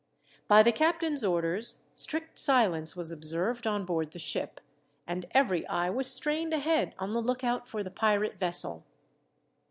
By 0.47 0.63
the 0.63 0.71
captain's 0.71 1.23
orders 1.23 1.83
strict 1.93 2.39
silence 2.39 2.95
was 2.95 3.11
observed 3.11 3.67
on 3.67 3.85
board 3.85 4.13
the 4.13 4.17
ship, 4.17 4.59
and 5.05 5.27
every 5.29 5.63
eye 5.67 5.91
was 5.91 6.11
strained 6.11 6.55
ahead 6.55 6.95
on 6.97 7.13
the 7.13 7.21
lookout 7.21 7.67
for 7.67 7.83
the 7.83 7.91
pirate 7.91 8.39
vessel. 8.39 8.83